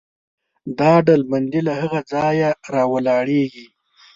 [0.79, 3.67] دا ډلبندي له هغه ځایه راولاړېږي.